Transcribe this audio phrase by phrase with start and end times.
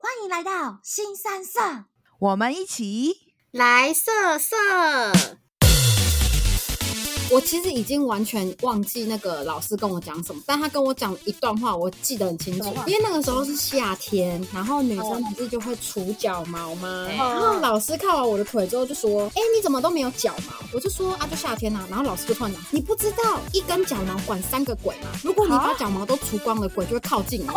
[0.00, 1.58] 欢迎来到新三色，
[2.20, 3.16] 我们一起
[3.50, 4.56] 来色色。
[7.32, 12.72] 我其实已经完全忘记那个老师跟我讲什么，但他跟我讲一段话，我记得很清楚。
[12.86, 17.08] 因为那个时候是夏天，然后女生不是就会除脚毛吗？
[17.10, 25.08] 然后老师看完我的腿之后就说：“哎，你怎么都没有脚毛？”我就说：“啊，就夏天呐。”然后老师就突然讲：“你不知道一根脚毛管三个鬼吗？
[25.24, 27.48] 如果你把脚毛都除光了，鬼就会靠近你。”